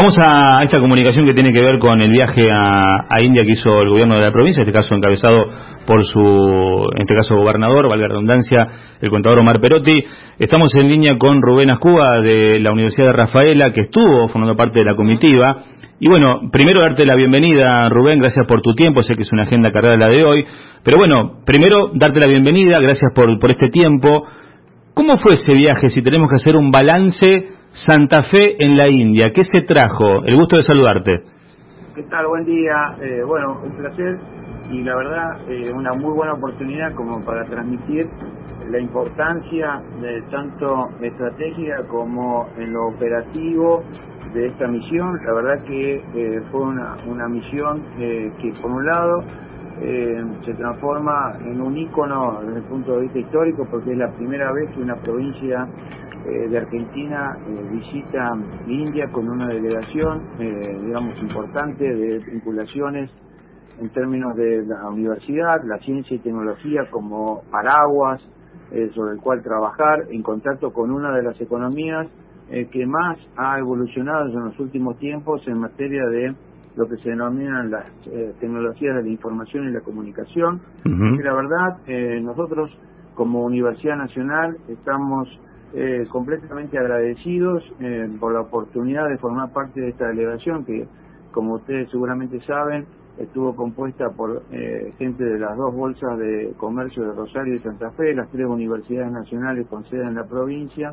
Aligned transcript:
Vamos 0.00 0.16
a 0.18 0.62
esta 0.64 0.80
comunicación 0.80 1.26
que 1.26 1.34
tiene 1.34 1.52
que 1.52 1.60
ver 1.60 1.78
con 1.78 2.00
el 2.00 2.10
viaje 2.10 2.48
a, 2.50 3.22
India 3.22 3.44
que 3.44 3.52
hizo 3.52 3.82
el 3.82 3.90
gobierno 3.90 4.14
de 4.14 4.22
la 4.22 4.32
provincia, 4.32 4.62
en 4.62 4.66
este 4.66 4.80
caso 4.80 4.94
encabezado 4.94 5.44
por 5.86 6.06
su, 6.06 6.88
en 6.94 7.02
este 7.02 7.14
caso, 7.14 7.36
gobernador, 7.36 7.86
valga 7.86 8.06
la 8.06 8.08
redundancia, 8.08 8.66
el 8.98 9.10
contador 9.10 9.40
Omar 9.40 9.60
Perotti. 9.60 10.02
Estamos 10.38 10.74
en 10.74 10.88
línea 10.88 11.18
con 11.18 11.42
Rubén 11.42 11.68
Ascuba 11.68 12.18
de 12.22 12.60
la 12.60 12.72
Universidad 12.72 13.08
de 13.08 13.12
Rafaela, 13.12 13.72
que 13.72 13.82
estuvo 13.82 14.26
formando 14.28 14.56
parte 14.56 14.78
de 14.78 14.86
la 14.86 14.96
comitiva. 14.96 15.56
Y 15.98 16.08
bueno, 16.08 16.48
primero 16.50 16.80
darte 16.80 17.04
la 17.04 17.14
bienvenida, 17.14 17.86
Rubén, 17.90 18.20
gracias 18.20 18.46
por 18.46 18.62
tu 18.62 18.74
tiempo, 18.74 19.02
sé 19.02 19.14
que 19.14 19.22
es 19.24 19.32
una 19.32 19.42
agenda 19.42 19.70
cargada 19.70 19.98
la 19.98 20.08
de 20.08 20.24
hoy. 20.24 20.46
Pero 20.82 20.96
bueno, 20.96 21.42
primero 21.44 21.90
darte 21.92 22.20
la 22.20 22.26
bienvenida, 22.26 22.80
gracias 22.80 23.12
por, 23.14 23.38
por 23.38 23.50
este 23.50 23.68
tiempo. 23.68 24.26
¿Cómo 24.94 25.18
fue 25.18 25.34
ese 25.34 25.52
viaje 25.52 25.90
si 25.90 26.00
tenemos 26.00 26.30
que 26.30 26.36
hacer 26.36 26.56
un 26.56 26.70
balance 26.70 27.59
Santa 27.72 28.24
Fe 28.24 28.56
en 28.64 28.76
la 28.76 28.88
India. 28.88 29.32
¿Qué 29.32 29.44
se 29.44 29.62
trajo? 29.62 30.24
El 30.24 30.36
gusto 30.36 30.56
de 30.56 30.62
saludarte. 30.62 31.22
¿Qué 31.94 32.02
tal? 32.04 32.26
Buen 32.26 32.44
día. 32.44 32.96
Eh, 33.00 33.22
bueno, 33.24 33.60
un 33.62 33.70
placer 33.76 34.18
y 34.72 34.82
la 34.82 34.96
verdad 34.96 35.48
eh, 35.48 35.72
una 35.72 35.92
muy 35.94 36.12
buena 36.12 36.32
oportunidad 36.34 36.92
como 36.94 37.24
para 37.24 37.44
transmitir 37.44 38.08
la 38.68 38.78
importancia 38.78 39.82
de 40.00 40.20
tanto 40.30 40.88
estratégica 41.00 41.84
como 41.86 42.48
en 42.58 42.72
lo 42.72 42.88
operativo 42.88 43.84
de 44.34 44.48
esta 44.48 44.66
misión. 44.66 45.18
La 45.24 45.32
verdad 45.32 45.64
que 45.64 45.94
eh, 45.96 46.42
fue 46.50 46.62
una, 46.62 46.96
una 47.06 47.28
misión 47.28 47.82
que 47.96 48.52
por 48.60 48.72
un 48.72 48.84
lado 48.84 49.22
se 50.44 50.52
transforma 50.54 51.38
en 51.42 51.58
un 51.58 51.78
ícono 51.78 52.40
desde 52.44 52.58
el 52.58 52.64
punto 52.64 52.96
de 52.96 53.02
vista 53.02 53.18
histórico 53.18 53.66
porque 53.70 53.92
es 53.92 53.96
la 53.96 54.10
primera 54.12 54.52
vez 54.52 54.70
que 54.74 54.82
una 54.82 54.96
provincia 54.96 55.66
eh, 56.26 56.48
de 56.48 56.58
Argentina 56.58 57.38
eh, 57.46 57.68
visita 57.70 58.36
India 58.66 59.10
con 59.10 59.26
una 59.28 59.48
delegación, 59.48 60.22
eh, 60.38 60.78
digamos, 60.84 61.18
importante 61.22 61.82
de 61.82 62.18
vinculaciones 62.18 63.10
en 63.80 63.88
términos 63.88 64.36
de 64.36 64.66
la 64.66 64.86
universidad, 64.88 65.64
la 65.64 65.78
ciencia 65.78 66.14
y 66.14 66.18
tecnología 66.18 66.90
como 66.90 67.42
paraguas 67.50 68.20
sobre 68.94 69.14
el 69.14 69.20
cual 69.20 69.42
trabajar, 69.42 70.04
en 70.10 70.22
contacto 70.22 70.72
con 70.72 70.92
una 70.92 71.12
de 71.12 71.24
las 71.24 71.40
economías 71.40 72.06
que 72.70 72.86
más 72.86 73.18
ha 73.36 73.58
evolucionado 73.58 74.26
en 74.26 74.44
los 74.44 74.60
últimos 74.60 74.96
tiempos 74.98 75.42
en 75.48 75.58
materia 75.58 76.06
de 76.06 76.32
lo 76.76 76.86
que 76.86 76.96
se 76.98 77.08
denominan 77.08 77.68
las 77.72 77.86
tecnologías 78.38 78.94
de 78.94 79.02
la 79.02 79.08
información 79.08 79.68
y 79.68 79.72
la 79.72 79.80
comunicación. 79.80 80.60
La 80.84 81.34
verdad, 81.34 81.78
nosotros 82.22 82.70
como 83.16 83.44
Universidad 83.44 83.96
Nacional 83.96 84.56
estamos 84.68 85.28
eh, 85.72 86.04
completamente 86.10 86.76
agradecidos 86.78 87.62
eh, 87.78 88.08
por 88.18 88.32
la 88.32 88.40
oportunidad 88.40 89.08
de 89.08 89.18
formar 89.18 89.52
parte 89.52 89.80
de 89.80 89.90
esta 89.90 90.08
delegación 90.08 90.64
que, 90.64 90.88
como 91.30 91.54
ustedes 91.54 91.88
seguramente 91.90 92.40
saben, 92.40 92.86
estuvo 93.18 93.54
compuesta 93.54 94.10
por 94.10 94.42
eh, 94.50 94.92
gente 94.98 95.22
de 95.22 95.38
las 95.38 95.56
dos 95.56 95.72
bolsas 95.72 96.18
de 96.18 96.54
comercio 96.56 97.04
de 97.04 97.12
Rosario 97.12 97.54
y 97.54 97.58
Santa 97.60 97.92
Fe, 97.92 98.14
las 98.14 98.28
tres 98.30 98.46
universidades 98.46 99.12
nacionales 99.12 99.68
con 99.68 99.84
sede 99.84 100.02
en 100.02 100.16
la 100.16 100.24
provincia 100.24 100.92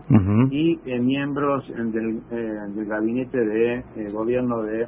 y 0.52 0.80
miembros 1.00 1.68
del, 1.70 2.22
del, 2.30 2.86
gabinete 2.86 3.40
de 3.40 4.12
gobierno 4.12 4.62
de 4.62 4.88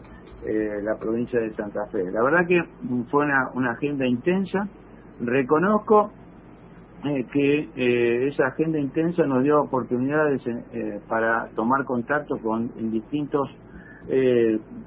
la 0.83 0.97
provincia 0.99 1.39
de 1.39 1.51
Santa 1.55 1.87
Fe. 1.87 2.11
La 2.11 2.21
verdad 2.21 2.45
que 2.47 2.61
fue 3.09 3.25
una, 3.25 3.49
una 3.55 3.71
agenda 3.71 4.05
intensa. 4.05 4.67
Reconozco 5.21 6.11
eh, 7.01 7.25
que 7.31 7.69
eh, 7.77 8.27
esa 8.27 8.47
agenda 8.47 8.77
intensa 8.77 9.25
nos 9.25 9.41
dio 9.41 9.61
oportunidades 9.61 10.41
eh, 10.45 10.99
para 11.07 11.47
tomar 11.55 11.85
contacto 11.85 12.37
con 12.37 12.69
distintos 12.91 13.49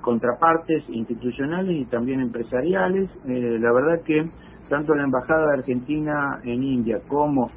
contrapartes 0.00 0.82
institucionales 0.88 1.76
y 1.76 1.84
también 1.84 2.20
empresariales. 2.20 3.08
la 3.24 3.72
verdad 3.72 4.02
que 4.04 4.28
tanto 4.68 4.96
la 4.96 5.04
Embajada 5.04 5.46
de 5.46 5.58
Argentina 5.58 6.40
en 6.42 6.64
India 6.64 6.98
como 7.06 7.48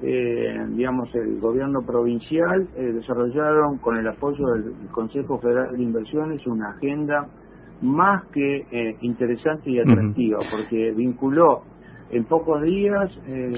digamos 0.00 1.14
el 1.14 1.38
gobierno 1.38 1.82
provincial 1.82 2.66
desarrollaron 2.74 3.78
con 3.78 3.98
el 3.98 4.08
apoyo 4.08 4.44
del 4.48 4.72
Consejo 4.90 5.38
Federal 5.38 5.76
de 5.76 5.82
Inversiones 5.84 6.44
una 6.48 6.70
agenda 6.70 7.28
más 7.82 8.24
que 8.32 8.96
interesante 9.02 9.70
y 9.70 9.78
atractiva 9.78 10.38
porque 10.50 10.90
vinculó 10.90 11.62
en 12.12 12.24
pocos 12.24 12.62
días 12.62 13.10
eh, 13.26 13.52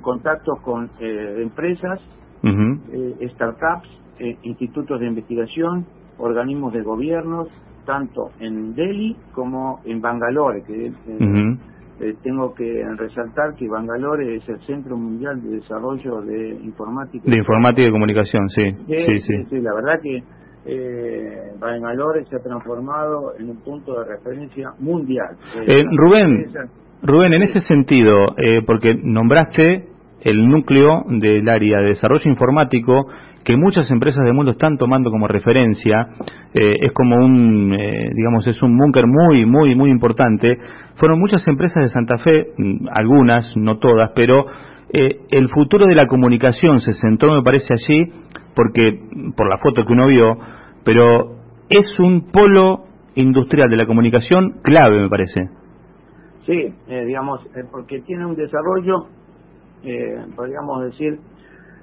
contactos 0.00 0.60
con 0.62 0.88
eh, 1.00 1.42
empresas, 1.42 2.00
eh, 2.44 3.28
startups, 3.34 3.88
eh, 4.20 4.36
institutos 4.44 5.00
de 5.00 5.06
investigación, 5.06 5.84
organismos 6.18 6.72
de 6.72 6.82
gobiernos, 6.82 7.48
tanto 7.84 8.30
en 8.38 8.74
Delhi 8.74 9.16
como 9.32 9.80
en 9.84 10.00
Bangalore, 10.00 10.62
que 10.62 10.92
tengo 12.22 12.54
que 12.54 12.84
resaltar 12.96 13.54
que 13.56 13.68
Bangalore 13.68 14.36
es 14.36 14.48
el 14.48 14.60
Centro 14.66 14.96
Mundial 14.96 15.42
de 15.42 15.56
Desarrollo 15.56 16.20
de 16.20 16.50
Informática. 16.62 17.24
De 17.28 17.38
Informática 17.38 17.88
y 17.88 17.90
Comunicación, 17.90 18.48
sí. 18.50 18.70
sí, 18.86 19.44
sí. 19.48 19.60
la 19.60 19.74
verdad 19.74 20.00
que 20.02 20.22
Bangalore 21.58 22.24
se 22.26 22.36
ha 22.36 22.40
transformado 22.40 23.34
en 23.38 23.50
un 23.50 23.56
punto 23.62 24.00
de 24.00 24.16
referencia 24.16 24.72
mundial. 24.78 25.36
Rubén, 25.92 26.44
Rubén, 27.06 27.34
en 27.34 27.42
ese 27.42 27.60
sentido, 27.60 28.34
eh, 28.36 28.62
porque 28.66 28.96
nombraste 29.00 29.84
el 30.22 30.48
núcleo 30.48 31.04
del 31.06 31.48
área 31.48 31.78
de 31.78 31.90
desarrollo 31.90 32.28
informático 32.28 33.06
que 33.44 33.56
muchas 33.56 33.88
empresas 33.92 34.24
del 34.24 34.34
mundo 34.34 34.50
están 34.50 34.76
tomando 34.76 35.12
como 35.12 35.28
referencia, 35.28 36.08
eh, 36.52 36.78
es 36.80 36.92
como 36.92 37.14
un, 37.14 37.72
eh, 37.78 38.10
digamos, 38.12 38.44
es 38.48 38.60
un 38.60 38.76
búnker 38.76 39.06
muy, 39.06 39.46
muy, 39.46 39.76
muy 39.76 39.90
importante. 39.90 40.58
Fueron 40.96 41.20
muchas 41.20 41.46
empresas 41.46 41.84
de 41.84 41.88
Santa 41.90 42.18
Fe, 42.18 42.48
mm, 42.58 42.88
algunas, 42.92 43.56
no 43.56 43.78
todas, 43.78 44.10
pero 44.16 44.46
el 44.88 45.48
futuro 45.50 45.84
de 45.86 45.94
la 45.94 46.06
comunicación 46.06 46.80
se 46.80 46.94
centró, 46.94 47.34
me 47.34 47.42
parece, 47.42 47.74
allí, 47.74 48.04
porque, 48.54 49.00
por 49.36 49.48
la 49.50 49.58
foto 49.58 49.84
que 49.84 49.92
uno 49.92 50.06
vio, 50.06 50.38
pero 50.84 51.36
es 51.68 51.86
un 51.98 52.30
polo 52.32 52.84
industrial 53.14 53.68
de 53.68 53.76
la 53.76 53.84
comunicación 53.84 54.60
clave, 54.62 55.00
me 55.00 55.08
parece. 55.08 55.65
Sí, 56.46 56.72
eh, 56.86 57.04
digamos, 57.04 57.44
eh, 57.56 57.64
porque 57.72 58.02
tiene 58.02 58.24
un 58.24 58.36
desarrollo, 58.36 59.08
eh, 59.82 60.24
podríamos 60.34 60.84
decir, 60.84 61.18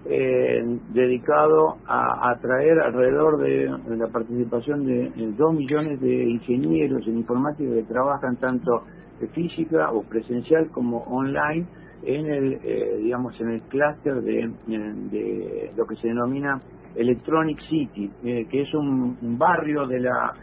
dedicado 0.05 1.77
a 1.87 2.31
atraer 2.31 2.77
alrededor 2.77 3.37
de, 3.37 3.71
la 3.95 4.07
participación 4.07 4.85
de 4.85 5.09
dos 5.37 5.53
millones 5.53 6.01
de 6.01 6.25
ingenieros 6.25 7.07
en 7.07 7.19
informática 7.19 7.73
que 7.73 7.83
trabajan 7.83 8.35
tanto 8.35 8.83
física 9.31 9.91
o 9.91 10.03
presencial 10.03 10.69
como 10.71 11.03
online 11.03 11.65
en 12.03 12.25
el, 12.25 12.59
digamos, 13.01 13.39
en 13.39 13.51
el 13.51 13.61
clúster 13.61 14.15
de, 14.15 14.51
de, 14.67 15.71
lo 15.77 15.85
que 15.85 15.95
se 15.95 16.09
denomina 16.09 16.59
Electronic 16.97 17.61
City, 17.69 18.11
que 18.21 18.61
es 18.61 18.73
un, 18.73 19.37
barrio 19.37 19.87
de 19.87 20.01
la 20.01 20.33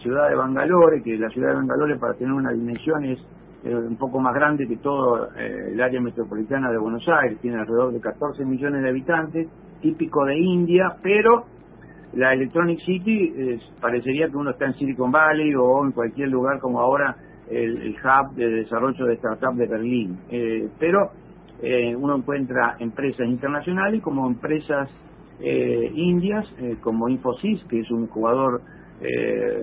ciudad 0.00 0.28
de 0.28 0.36
Bangalore, 0.36 1.02
que 1.02 1.18
la 1.18 1.28
ciudad 1.30 1.48
de 1.48 1.54
Bangalore 1.56 1.98
para 1.98 2.14
tener 2.14 2.32
una 2.32 2.52
dimensión 2.52 3.04
es 3.04 3.18
eh, 3.66 3.74
un 3.74 3.96
poco 3.96 4.20
más 4.20 4.32
grande 4.32 4.68
que 4.68 4.76
todo 4.76 5.28
eh, 5.36 5.70
el 5.72 5.80
área 5.80 6.00
metropolitana 6.00 6.70
de 6.70 6.78
Buenos 6.78 7.04
Aires, 7.08 7.40
tiene 7.40 7.58
alrededor 7.58 7.92
de 7.92 8.00
14 8.00 8.44
millones 8.44 8.80
de 8.80 8.88
habitantes, 8.88 9.48
típico 9.82 10.24
de 10.24 10.38
India, 10.38 10.96
pero 11.02 11.46
la 12.12 12.32
Electronic 12.32 12.78
City 12.80 13.58
parecería 13.80 14.28
que 14.28 14.36
uno 14.36 14.50
está 14.50 14.66
en 14.66 14.74
Silicon 14.74 15.10
Valley 15.10 15.52
o 15.56 15.84
en 15.84 15.90
cualquier 15.90 16.28
lugar 16.28 16.60
como 16.60 16.80
ahora 16.80 17.16
el, 17.50 17.96
hub 17.96 18.34
de 18.36 18.48
desarrollo 18.48 19.04
de 19.04 19.14
startup 19.14 19.54
de 19.54 19.66
Berlín. 19.66 20.18
Eh, 20.30 20.68
pero 20.78 21.10
uno 21.98 22.16
encuentra 22.16 22.76
empresas 22.78 23.26
internacionales 23.26 24.00
como 24.02 24.26
empresas 24.28 24.88
indias, 25.40 26.46
como 26.82 27.08
Infosys, 27.08 27.64
que 27.64 27.80
es 27.80 27.90
un 27.90 28.06
jugador, 28.06 28.60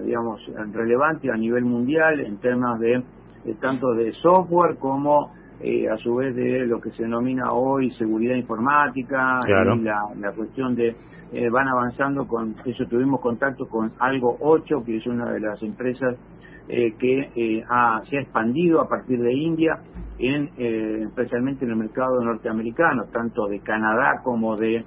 digamos, 0.03 0.41
relevante 0.73 1.31
a 1.31 1.38
nivel 1.38 1.65
mundial 1.65 2.19
en 2.19 2.38
temas 2.38 2.79
de 2.79 3.03
eh, 3.45 3.56
tanto 3.60 3.94
de 3.94 4.12
software 4.13 4.78
como 4.78 5.31
eh, 5.60 5.90
a 5.90 5.98
su 5.98 6.16
vez 6.16 6.36
de 6.36 6.66
lo 6.66 6.80
que 6.81 6.92
se 6.92 7.04
denomina 7.04 7.51
hoy 7.54 7.92
seguridad 7.92 8.36
informática 8.36 9.40
y 9.45 9.81
la, 9.84 10.31
cuestión 10.36 10.75
de 10.75 10.95
eh, 11.31 11.50
van 11.50 11.68
avanzando 11.68 12.28
con 12.28 12.56
eso 12.66 12.86
tuvimos 12.86 13.22
contacto 13.22 13.68
con 13.68 13.92
algo 14.00 14.38
8 14.40 14.84
que 14.86 14.98
es 14.98 15.07
una 15.07 15.31
de 15.31 15.40
las 15.40 15.62
empresas 15.62 16.16
que 16.66 17.62
ha, 17.69 18.01
se 18.10 18.18
ha 18.18 18.22
expandido 18.22 18.80
a 18.80 18.88
partir 18.88 19.19
de 19.19 19.34
India 19.34 19.80
en 20.18 20.50
especialmente 21.07 21.66
en 21.66 21.72
el 21.72 21.75
mercado 21.75 22.24
norteamericano 22.24 23.04
tanto 23.12 23.48
de 23.48 23.60
Canadá 23.60 24.22
como 24.24 24.56
de 24.56 24.86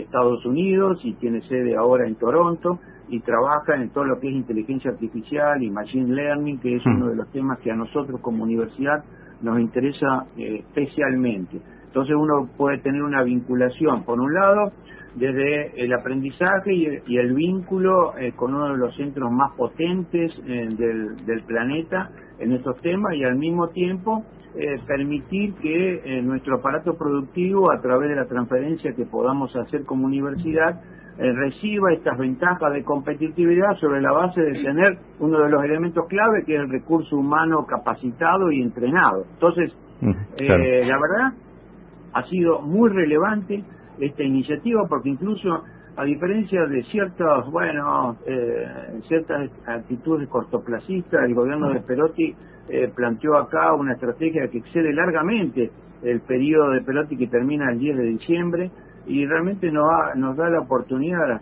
Estados 0.00 0.44
Unidos 0.44 1.00
y 1.04 1.14
tiene 1.14 1.40
sede 1.42 1.76
ahora 1.76 2.06
en 2.06 2.16
Toronto 2.16 2.78
y 3.08 3.20
trabaja 3.20 3.76
en 3.76 3.90
todo 3.90 4.04
lo 4.04 4.18
que 4.18 4.28
es 4.28 4.34
inteligencia 4.34 4.90
artificial 4.90 5.62
y 5.62 5.70
machine 5.70 6.14
learning, 6.14 6.58
que 6.58 6.76
es 6.76 6.86
hmm. 6.86 6.96
uno 6.96 7.08
de 7.08 7.16
los 7.16 7.30
temas 7.30 7.58
que 7.60 7.70
a 7.70 7.76
nosotros 7.76 8.20
como 8.20 8.44
universidad 8.44 9.04
nos 9.42 9.60
interesa 9.60 10.26
eh, 10.36 10.60
especialmente. 10.60 11.60
Entonces 11.86 12.16
uno 12.16 12.48
puede 12.56 12.78
tener 12.78 13.02
una 13.02 13.22
vinculación, 13.22 14.04
por 14.04 14.18
un 14.18 14.34
lado, 14.34 14.72
desde 15.14 15.80
el 15.82 15.92
aprendizaje 15.92 16.74
y 16.74 17.16
el, 17.16 17.34
vínculo 17.34 18.16
eh, 18.18 18.32
con 18.34 18.54
uno 18.54 18.72
de 18.72 18.78
los 18.78 18.96
centros 18.96 19.30
más 19.30 19.52
potentes 19.56 20.32
eh, 20.46 20.68
del, 20.76 21.42
planeta 21.46 22.10
en 22.38 22.52
estos 22.52 22.80
temas 22.80 23.14
y 23.14 23.24
al 23.24 23.36
mismo 23.36 23.68
tiempo 23.68 24.24
eh, 24.56 24.80
permitir 24.86 25.54
que 25.54 26.20
nuestro 26.22 26.56
aparato 26.56 26.96
productivo, 26.96 27.72
a 27.72 27.80
través 27.80 28.08
de 28.08 28.16
la 28.16 28.26
transferencia 28.26 28.92
que 28.92 29.04
podamos 29.04 29.54
hacer 29.56 29.84
como 29.84 30.06
universidad, 30.06 30.80
reciba 31.16 31.92
estas 31.92 32.18
ventajas 32.18 32.72
de 32.72 32.82
competitividad 32.82 33.76
sobre 33.80 34.00
la 34.00 34.10
base 34.10 34.40
de 34.40 34.52
tener 34.52 34.98
uno 35.20 35.38
de 35.40 35.48
los 35.48 35.62
elementos 35.62 36.06
clave 36.08 36.42
que 36.44 36.56
es 36.56 36.60
el 36.60 36.68
recurso 36.68 37.16
humano 37.16 37.64
capacitado 37.66 38.50
y 38.50 38.62
entrenado. 38.62 39.24
Entonces, 39.34 39.72
la 40.00 40.98
verdad, 40.98 41.32
ha 42.14 42.22
sido 42.24 42.62
muy 42.62 42.90
relevante 42.90 43.62
esta 43.98 44.22
iniciativa 44.22 44.86
porque 44.88 45.10
incluso 45.10 45.64
a 45.96 46.04
diferencia 46.04 46.66
de 46.66 46.82
ciertas 46.84 47.50
bueno 47.50 48.16
eh, 48.26 48.66
ciertas 49.08 49.50
actitudes 49.66 50.28
cortoplacistas 50.28 51.24
el 51.24 51.34
gobierno 51.34 51.70
de 51.70 51.80
Perotti 51.80 52.34
eh, 52.68 52.90
planteó 52.94 53.36
acá 53.36 53.74
una 53.74 53.92
estrategia 53.92 54.48
que 54.48 54.58
excede 54.58 54.92
largamente 54.92 55.70
el 56.02 56.20
periodo 56.20 56.70
de 56.70 56.82
Perotti 56.82 57.16
que 57.16 57.28
termina 57.28 57.70
el 57.70 57.78
10 57.78 57.96
de 57.96 58.04
diciembre 58.04 58.70
y 59.06 59.26
realmente 59.26 59.70
nos, 59.70 59.86
nos 60.16 60.36
da 60.36 60.48
la 60.48 60.60
oportunidad 60.60 61.40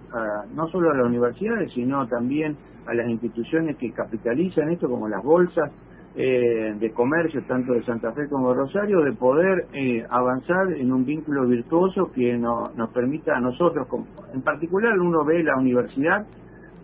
no 0.55 0.69
solo 0.69 0.91
a 0.91 0.97
las 0.97 1.07
universidades 1.07 1.73
sino 1.73 2.07
también 2.09 2.57
a 2.87 2.95
las 2.95 3.09
instituciones 3.09 3.77
que 3.77 3.93
capitalizan 3.93 4.71
esto 4.71 4.89
como 4.89 5.09
las 5.09 5.23
bolsas 5.23 5.71
eh, 6.15 6.75
de 6.79 6.93
comercio, 6.93 7.43
tanto 7.49 7.73
de 7.73 7.83
Santa 7.85 8.13
Fe 8.13 8.29
como 8.29 8.51
de 8.51 8.57
Rosario, 8.57 9.01
de 9.01 9.13
poder 9.13 9.67
eh, 9.73 10.05
avanzar 10.11 10.71
en 10.73 10.93
un 10.93 11.07
vínculo 11.07 11.47
virtuoso 11.47 12.11
que 12.13 12.37
nos 12.37 12.91
permita 12.93 13.37
a 13.37 13.41
nosotros, 13.41 13.87
en 14.35 14.43
particular 14.43 14.99
uno 14.99 15.25
ve 15.25 15.43
la 15.43 15.57
universidad 15.57 16.27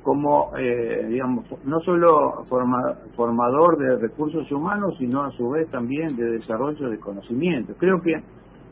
como, 0.02 0.52
eh, 0.56 1.06
digamos, 1.10 1.44
no 1.64 1.80
solo 1.80 2.46
formador 3.14 3.76
de 3.76 3.96
recursos 3.98 4.50
humanos, 4.50 4.94
sino 4.98 5.22
a 5.22 5.30
su 5.32 5.50
vez 5.50 5.68
también 5.70 6.16
de 6.16 6.38
desarrollo 6.38 6.88
de 6.88 6.98
conocimiento. 6.98 7.74
Creo 7.76 8.00
que 8.00 8.14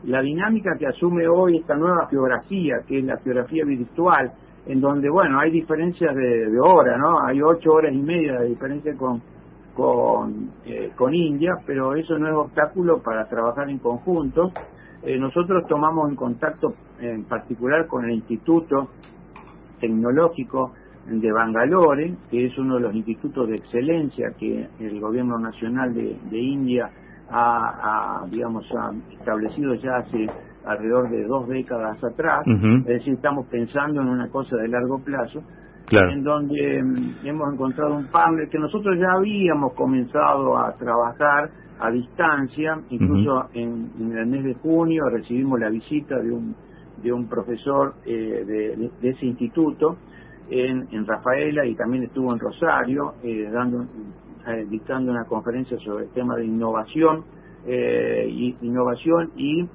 la 0.05 0.21
dinámica 0.21 0.75
que 0.79 0.87
asume 0.87 1.27
hoy 1.27 1.57
esta 1.57 1.75
nueva 1.75 2.07
geografía, 2.09 2.77
que 2.87 2.97
es 2.99 3.05
la 3.05 3.17
geografía 3.17 3.63
virtual, 3.65 4.31
en 4.65 4.81
donde, 4.81 5.09
bueno, 5.09 5.39
hay 5.39 5.51
diferencias 5.51 6.15
de, 6.15 6.49
de 6.49 6.59
hora, 6.59 6.97
¿no? 6.97 7.19
Hay 7.23 7.39
ocho 7.41 7.71
horas 7.73 7.93
y 7.93 8.01
media 8.01 8.39
de 8.39 8.49
diferencia 8.49 8.95
con 8.97 9.21
con, 9.77 10.49
eh, 10.65 10.91
con 10.95 11.13
India, 11.13 11.53
pero 11.63 11.93
eso 11.93 12.17
no 12.17 12.27
es 12.27 12.33
obstáculo 12.33 12.99
para 13.03 13.29
trabajar 13.29 13.69
en 13.69 13.77
conjunto. 13.77 14.51
Eh, 15.03 15.19
nosotros 15.19 15.67
tomamos 15.67 16.09
en 16.09 16.15
contacto 16.15 16.73
en 16.99 17.25
particular 17.25 17.85
con 17.85 18.03
el 18.05 18.15
Instituto 18.15 18.89
Tecnológico 19.79 20.73
de 21.05 21.31
Bangalore, 21.31 22.15
que 22.31 22.47
es 22.47 22.57
uno 22.57 22.75
de 22.75 22.81
los 22.81 22.95
institutos 22.95 23.47
de 23.47 23.57
excelencia 23.57 24.31
que 24.39 24.67
el 24.79 24.99
gobierno 24.99 25.37
nacional 25.37 25.93
de, 25.93 26.39
India 26.39 26.89
ha, 27.29 28.25
digamos, 28.31 28.65
ha 28.75 28.91
establecido 29.11 29.75
ya 29.75 29.97
hace 29.97 30.27
alrededor 30.65 31.11
de 31.11 31.23
dos 31.25 31.47
décadas 31.47 32.03
atrás. 32.03 32.45
Es 32.47 32.85
decir, 32.85 33.13
estamos 33.13 33.45
pensando 33.45 34.01
en 34.01 34.07
una 34.07 34.27
cosa 34.29 34.57
de 34.57 34.67
largo 34.69 34.97
plazo 34.99 35.43
en 35.91 36.23
donde 36.23 36.83
mm, 36.83 37.25
hemos 37.25 37.53
encontrado 37.53 37.95
un 37.95 38.07
partner 38.07 38.49
que 38.49 38.59
nosotros 38.59 38.97
ya 38.99 39.13
habíamos 39.13 39.73
comenzado 39.73 40.57
a 40.57 40.73
trabajar 40.73 41.49
a 41.79 41.91
distancia, 41.91 42.79
incluso 42.89 43.49
en, 43.53 43.91
el 43.99 44.25
mes 44.25 44.43
de 44.43 44.53
junio 44.55 45.09
recibimos 45.09 45.59
la 45.59 45.69
visita 45.69 46.17
de 46.17 46.31
un, 46.31 46.55
de 47.01 47.13
un 47.13 47.27
profesor 47.29 47.95
eh, 48.05 48.89
de, 48.99 49.09
ese 49.09 49.25
instituto 49.27 49.97
en, 50.49 50.87
en 50.91 51.05
Rafaela 51.05 51.65
y 51.65 51.75
también 51.75 52.05
estuvo 52.05 52.33
en 52.33 52.39
Rosario 52.39 53.13
eh, 53.23 53.47
dando, 53.51 53.85
eh, 54.47 54.65
dictando 54.67 55.11
una 55.11 55.25
conferencia 55.25 55.77
sobre 55.79 56.05
el 56.05 56.11
tema 56.11 56.35
de 56.35 56.45
innovación, 56.45 57.23
y, 57.69 58.55
innovación 58.61 59.31
y 59.35 59.67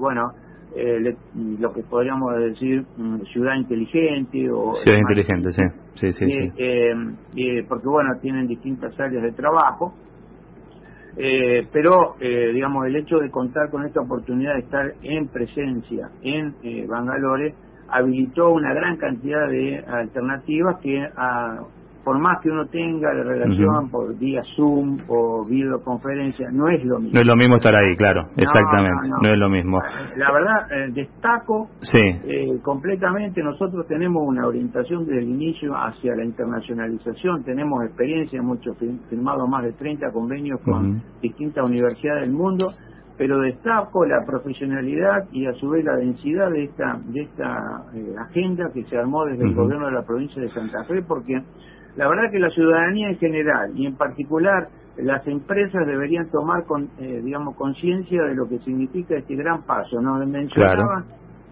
bueno, 0.00 0.32
eh, 0.76 1.16
lo 1.58 1.72
que 1.72 1.82
podríamos 1.82 2.36
decir 2.38 2.84
mm, 2.96 3.22
ciudad 3.32 3.54
inteligente 3.56 4.50
o 4.50 4.74
ciudad 4.76 4.98
inteligente 4.98 5.52
sí. 5.52 5.62
Sí 5.94 6.12
sí, 6.12 6.24
eh, 6.26 6.52
eh, 6.56 6.94
eh, 7.36 7.64
porque 7.66 7.88
bueno 7.88 8.18
tienen 8.20 8.46
distintas 8.46 8.98
áreas 9.00 9.22
de 9.22 9.32
trabajo. 9.32 9.94
Eh, 11.18 11.66
pero 11.72 12.16
digamos 12.20 12.86
el 12.86 12.96
hecho 12.96 13.18
de 13.18 13.30
contar 13.30 13.70
con 13.70 13.86
esta 13.86 14.02
oportunidad 14.02 14.52
de 14.52 14.60
estar 14.60 14.92
en 15.02 15.28
presencia 15.28 16.10
en 16.20 16.54
Bangalore 16.86 17.54
habilitó 17.88 18.50
una 18.50 18.74
gran 18.74 18.98
cantidad 18.98 19.48
de 19.48 19.78
alternativas 19.78 20.76
que 20.82 21.00
a, 21.16 21.60
por 22.06 22.20
más 22.20 22.40
que 22.40 22.48
uno 22.48 22.66
tenga 22.66 23.12
la 23.12 23.24
relación 23.24 23.90
por 23.90 24.16
día 24.16 24.40
Zoom 24.54 24.96
o 25.08 25.44
videoconferencia, 25.44 26.48
no 26.52 26.68
es 26.68 26.84
lo 26.84 27.00
mismo. 27.00 27.10
No 27.14 27.20
es 27.20 27.26
lo 27.26 27.34
mismo 27.34 27.56
estar 27.56 27.74
ahí, 27.74 27.96
claro, 27.96 28.28
exactamente, 28.36 29.08
no, 29.08 29.32
es 29.32 29.36
lo 29.36 29.48
mismo. 29.48 29.80
La 30.14 30.30
verdad, 30.30 30.70
eh, 30.70 30.92
destaco 30.92 31.68
sí. 31.80 31.98
Eh, 31.98 32.60
completamente, 32.62 33.42
nosotros 33.42 33.88
tenemos 33.88 34.22
una 34.24 34.46
orientación 34.46 35.04
desde 35.04 35.18
el 35.18 35.30
inicio 35.30 35.74
hacia 35.74 36.14
la 36.14 36.24
internacionalización, 36.24 37.42
tenemos 37.42 37.84
experiencia, 37.84 38.38
hemos 38.38 38.60
firmado 39.10 39.48
más 39.48 39.64
de 39.64 39.72
30 39.72 40.12
convenios 40.12 40.60
con 40.60 41.02
distintas 41.20 41.68
universidades 41.68 42.20
del 42.20 42.32
mundo, 42.32 42.72
pero 43.18 43.40
destaco 43.40 44.06
la 44.06 44.24
profesionalidad 44.24 45.24
y 45.32 45.46
a 45.46 45.52
su 45.54 45.70
vez 45.70 45.84
la 45.84 45.96
densidad 45.96 46.52
de 46.52 46.64
esta 46.66 47.00
de 47.04 47.22
esta 47.22 47.82
eh, 47.96 48.14
agenda 48.16 48.70
que 48.72 48.84
se 48.84 48.96
armó 48.96 49.24
desde 49.24 49.42
el 49.42 49.54
gobierno 49.56 49.86
de 49.86 49.92
la 49.92 50.02
provincia 50.02 50.40
de 50.40 50.50
Santa 50.50 50.84
Fe 50.84 51.02
porque 51.02 51.42
la 51.96 52.08
verdad 52.08 52.30
que 52.30 52.38
la 52.38 52.50
ciudadanía 52.50 53.08
en 53.08 53.18
general 53.18 53.72
y 53.74 53.86
en 53.86 53.96
particular 53.96 54.68
las 54.98 55.26
empresas 55.26 55.86
deberían 55.86 56.30
tomar 56.30 56.64
con, 56.64 56.88
eh, 56.98 57.20
digamos 57.22 57.56
conciencia 57.56 58.22
de 58.22 58.34
lo 58.34 58.48
que 58.48 58.58
significa 58.60 59.16
este 59.16 59.34
gran 59.34 59.62
paso. 59.62 60.00
Nos 60.00 60.26
mencionaba 60.26 61.04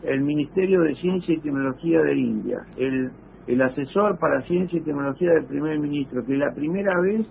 el 0.03 0.21
Ministerio 0.23 0.83
de 0.83 0.95
Ciencia 0.97 1.35
y 1.35 1.41
Tecnología 1.41 2.03
de 2.03 2.15
India, 2.15 2.59
el, 2.77 3.11
el 3.47 3.63
asesor 3.63 4.19
para 4.19 4.43
Ciencia 4.43 4.79
y 4.79 4.83
Tecnología 4.83 5.33
del 5.33 5.45
primer 5.45 5.79
ministro, 5.79 6.25
que 6.25 6.35
es 6.35 6.39
la 6.39 6.53
primera 6.53 7.01
vez 7.01 7.27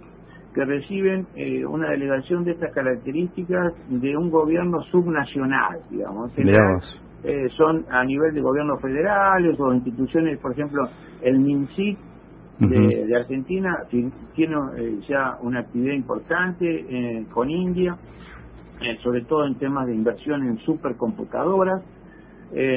que 0.54 0.66
reciben 0.66 1.26
eh, 1.36 1.66
una 1.66 1.90
delegación 1.90 2.44
de 2.44 2.52
estas 2.52 2.72
características 2.74 3.74
de 3.90 4.16
un 4.16 4.30
gobierno 4.30 4.82
subnacional, 4.92 5.80
digamos. 5.90 6.32
Eh, 7.24 7.48
son 7.58 7.86
a 7.90 8.04
nivel 8.04 8.34
de 8.34 8.42
gobiernos 8.42 8.82
federales 8.82 9.60
o 9.60 9.74
instituciones, 9.74 10.38
por 10.40 10.52
ejemplo, 10.52 10.88
el 11.22 11.40
MINSIC 11.40 11.98
de, 12.60 13.16
Argentina 13.16 13.84
tiene 13.90 14.56
eh, 14.78 15.00
ya 15.08 15.38
una 15.42 15.62
actividad 15.62 15.94
importante 15.94 16.66
eh, 16.66 17.26
con 17.32 17.50
India, 17.50 17.98
eh, 18.82 18.98
sobre 19.02 19.22
todo 19.22 19.46
en 19.46 19.56
temas 19.56 19.88
de 19.88 19.96
inversión 19.96 20.44
en 20.44 20.58
supercomputadoras. 20.60 21.82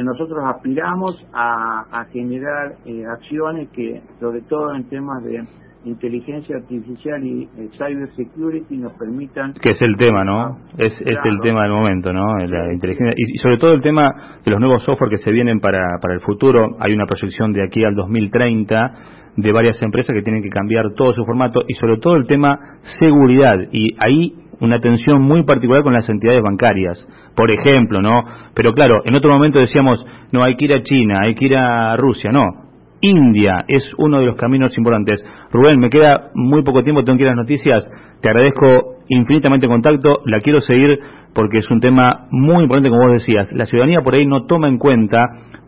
nosotros 0.02 0.38
aspiramos 0.44 1.14
a, 1.32 1.84
a 1.90 2.04
generar 2.06 2.76
acciones 3.10 3.68
que, 3.70 4.00
sobre 4.20 4.40
todo 4.42 4.74
en 4.74 4.84
temas 4.88 5.22
de 5.22 5.44
inteligencia 5.86 6.56
artificial 6.56 7.24
y 7.24 7.48
cyber 7.78 8.08
security 8.16 8.76
nos 8.76 8.92
permitan 8.94 9.54
que 9.54 9.70
es 9.70 9.82
el 9.82 9.96
tema 9.96 10.24
no 10.24 10.58
es, 10.76 10.92
es 11.00 11.20
el 11.24 11.40
tema 11.42 11.62
del 11.62 11.72
momento 11.72 12.12
no 12.12 12.36
la 12.38 12.72
inteligencia. 12.72 13.14
Y, 13.16 13.38
sobre 13.38 13.58
todo 13.58 13.72
el 13.72 13.82
tema 13.82 14.38
de 14.44 14.50
los 14.50 14.60
nuevos 14.60 14.82
software 14.84 15.10
que 15.10 15.18
se 15.18 15.30
vienen 15.30 15.60
para 15.60 15.98
para 16.00 16.14
el 16.14 16.20
futuro. 16.20 16.76
Hay 16.80 16.92
una 16.92 17.06
proyección 17.06 17.52
de 17.52 17.62
aquí 17.64 17.84
al 17.84 17.94
2030 17.94 18.92
de 19.36 19.52
varias 19.52 19.80
empresas 19.82 20.14
que 20.14 20.22
tienen 20.22 20.42
que 20.42 20.48
cambiar 20.48 20.92
todo 20.96 21.12
su 21.12 21.24
formato 21.24 21.60
y 21.68 21.74
sobre 21.74 21.98
todo 21.98 22.16
el 22.16 22.26
tema 22.26 22.58
seguridad. 22.98 23.58
Y 23.72 23.94
ahí 23.98 24.34
una 24.60 24.76
atención 24.76 25.20
muy 25.20 25.44
particular 25.44 25.82
con 25.82 25.92
las 25.92 26.08
entidades 26.08 26.42
bancarias, 26.42 27.06
por 27.34 27.50
ejemplo, 27.50 28.00
¿no? 28.00 28.24
Pero 28.54 28.72
claro, 28.72 29.02
en 29.04 29.14
otro 29.14 29.30
momento 29.30 29.58
decíamos, 29.58 30.04
no, 30.32 30.42
hay 30.42 30.56
que 30.56 30.64
ir 30.64 30.72
a 30.72 30.82
China, 30.82 31.16
hay 31.22 31.34
que 31.34 31.44
ir 31.44 31.56
a 31.56 31.96
Rusia, 31.96 32.30
no. 32.32 32.65
India 33.00 33.64
es 33.68 33.82
uno 33.98 34.20
de 34.20 34.26
los 34.26 34.36
caminos 34.36 34.76
importantes. 34.76 35.24
Rubén, 35.52 35.78
me 35.78 35.90
queda 35.90 36.30
muy 36.34 36.62
poco 36.62 36.82
tiempo, 36.82 37.04
tengo 37.04 37.16
que 37.16 37.24
ir 37.24 37.28
a 37.28 37.32
las 37.32 37.38
noticias. 37.38 37.90
Te 38.20 38.28
agradezco 38.30 38.96
infinitamente 39.08 39.66
el 39.66 39.72
contacto, 39.72 40.22
la 40.24 40.40
quiero 40.40 40.60
seguir 40.60 40.98
porque 41.34 41.58
es 41.58 41.70
un 41.70 41.80
tema 41.80 42.26
muy 42.30 42.62
importante, 42.62 42.88
como 42.88 43.02
vos 43.02 43.12
decías. 43.12 43.52
La 43.52 43.66
ciudadanía 43.66 44.00
por 44.00 44.14
ahí 44.14 44.26
no 44.26 44.46
toma 44.46 44.68
en 44.68 44.78
cuenta 44.78 45.22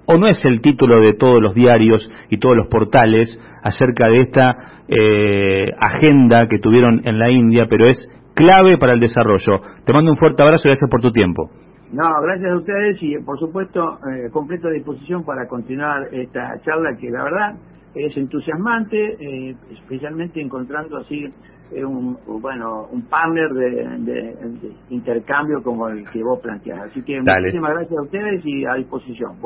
o 0.07 0.17
no 0.17 0.27
es 0.27 0.43
el 0.45 0.63
título 0.63 1.01
de 1.01 1.13
todos 1.15 1.43
los 1.43 1.55
diarios 1.55 2.09
y 2.31 2.39
todos 2.39 2.57
los 2.57 2.69
portales 2.69 3.39
acerca 3.63 4.09
de 4.09 4.21
esta 4.23 4.57
eh, 4.89 5.71
agenda 5.79 6.49
que 6.49 6.59
tuvieron 6.59 7.03
en 7.05 7.19
la 7.19 7.31
India, 7.31 7.67
pero 7.69 7.89
es 7.89 8.09
clave 8.35 8.79
para 8.79 8.95
el 8.95 9.01
desarrollo. 9.01 9.61
Te 9.85 9.93
mando 9.93 10.11
un 10.11 10.17
fuerte 10.17 10.43
abrazo 10.43 10.63
y 10.65 10.71
gracias 10.71 10.91
por 10.91 11.03
tu 11.03 11.13
tiempo. 11.13 11.51
No, 11.93 12.21
gracias 12.21 12.53
a 12.53 12.57
ustedes 12.57 13.03
y 13.03 13.19
por 13.19 13.39
supuesto 13.39 13.99
eh, 14.07 14.29
completa 14.31 14.69
disposición 14.69 15.25
para 15.25 15.49
continuar 15.49 16.09
esta 16.13 16.61
charla 16.61 16.97
que 16.97 17.11
la 17.11 17.25
verdad 17.25 17.57
es 17.95 18.17
entusiasmante, 18.17 19.17
eh, 19.19 19.57
especialmente 19.73 20.41
encontrando 20.41 20.99
así 20.99 21.33
eh, 21.71 21.85
un, 21.85 22.19
bueno, 22.41 22.89
un 22.93 23.03
partner 23.03 23.51
de, 23.51 24.35
intercambio 24.91 25.63
como 25.63 25.89
el 25.89 26.09
que 26.11 26.23
vos 26.23 26.41
planteás. 26.41 26.91
Así 26.91 27.03
que 27.03 27.21
muchísimas 27.21 27.73
gracias 27.73 27.99
a 27.99 28.03
ustedes 28.03 28.45
y 28.45 28.65
a 28.65 28.75
disposición. 28.75 29.37